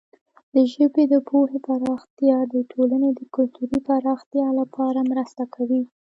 د 0.55 0.57
ژبې 0.73 1.03
د 1.13 1.15
پوهې 1.29 1.59
پراختیا 1.67 2.37
د 2.53 2.55
ټولنې 2.71 3.09
د 3.13 3.21
کلتوري 3.35 3.79
پراختیا 3.87 4.47
لپاره 4.59 4.99
مرسته 5.11 5.43
کوي. 5.55 5.83